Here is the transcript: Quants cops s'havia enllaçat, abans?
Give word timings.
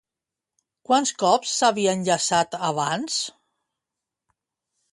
Quants 0.89 1.11
cops 1.23 1.51
s'havia 1.59 1.93
enllaçat, 1.99 2.57
abans? 2.71 3.21